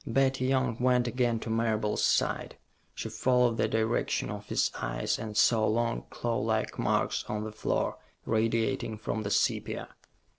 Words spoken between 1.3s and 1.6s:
to